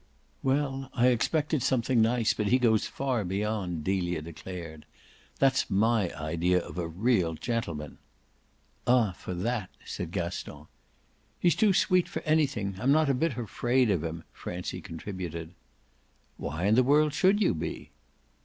[0.41, 4.87] "Well, I expected something nice, but he goes far beyond!" Delia declared.
[5.37, 7.99] "That's my idea of a real gentleman."
[8.87, 10.65] "Ah for that!" said Gaston.
[11.39, 12.77] "He's too sweet for anything.
[12.79, 15.53] I'm not a bit afraid of him," Francie contributed.
[16.35, 17.91] "Why in the world should you be?"